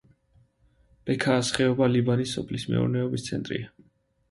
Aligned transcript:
ბექაას 1.09 1.51
ხეობა 1.59 1.91
ლიბანის 1.97 2.35
სოფლის 2.39 2.67
მეურნეობის 2.73 3.29
ცენტრია. 3.31 3.73